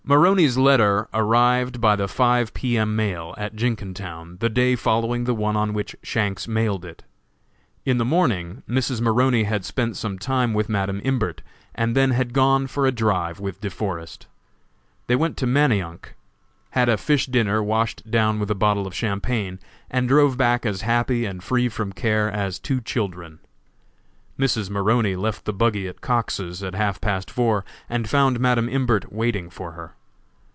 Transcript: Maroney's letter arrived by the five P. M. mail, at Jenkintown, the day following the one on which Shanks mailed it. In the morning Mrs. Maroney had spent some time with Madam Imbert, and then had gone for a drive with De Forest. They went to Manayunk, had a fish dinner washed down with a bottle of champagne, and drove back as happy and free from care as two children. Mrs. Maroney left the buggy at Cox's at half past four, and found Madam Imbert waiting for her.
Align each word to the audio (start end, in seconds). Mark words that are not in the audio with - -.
Maroney's 0.03 0.57
letter 0.57 1.07
arrived 1.13 1.79
by 1.79 1.95
the 1.95 2.07
five 2.07 2.53
P. 2.53 2.77
M. 2.77 2.97
mail, 2.97 3.33
at 3.37 3.55
Jenkintown, 3.55 4.37
the 4.39 4.49
day 4.49 4.75
following 4.75 5.23
the 5.23 5.33
one 5.33 5.55
on 5.55 5.71
which 5.73 5.95
Shanks 6.03 6.49
mailed 6.49 6.83
it. 6.83 7.03
In 7.85 7.97
the 7.97 8.03
morning 8.03 8.61
Mrs. 8.67 8.99
Maroney 8.99 9.43
had 9.45 9.63
spent 9.63 9.95
some 9.95 10.19
time 10.19 10.53
with 10.53 10.67
Madam 10.67 10.99
Imbert, 11.05 11.41
and 11.73 11.95
then 11.95 12.11
had 12.11 12.33
gone 12.33 12.67
for 12.67 12.85
a 12.85 12.91
drive 12.91 13.39
with 13.39 13.61
De 13.61 13.69
Forest. 13.69 14.25
They 15.07 15.15
went 15.15 15.37
to 15.37 15.47
Manayunk, 15.47 16.13
had 16.71 16.89
a 16.89 16.97
fish 16.97 17.27
dinner 17.27 17.63
washed 17.63 18.09
down 18.09 18.37
with 18.37 18.51
a 18.51 18.55
bottle 18.55 18.87
of 18.87 18.93
champagne, 18.93 19.59
and 19.89 20.09
drove 20.09 20.35
back 20.35 20.65
as 20.65 20.81
happy 20.81 21.23
and 21.25 21.41
free 21.41 21.69
from 21.69 21.93
care 21.93 22.29
as 22.29 22.59
two 22.59 22.81
children. 22.81 23.39
Mrs. 24.37 24.69
Maroney 24.69 25.15
left 25.15 25.45
the 25.45 25.53
buggy 25.53 25.87
at 25.87 26.01
Cox's 26.01 26.61
at 26.63 26.73
half 26.75 26.99
past 26.99 27.31
four, 27.31 27.63
and 27.89 28.09
found 28.09 28.39
Madam 28.41 28.67
Imbert 28.67 29.13
waiting 29.13 29.49
for 29.49 29.71
her. 29.73 29.93